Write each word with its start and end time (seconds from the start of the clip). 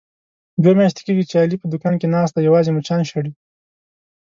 دوه 0.63 0.73
میاشتې 0.79 1.01
کېږي، 1.07 1.23
چې 1.29 1.35
علي 1.41 1.55
په 1.59 1.67
دوکان 1.71 1.93
کې 1.99 2.11
ناست 2.13 2.33
دی 2.35 2.41
یوازې 2.47 2.71
مچان 2.77 3.01
شړي. 3.11 3.31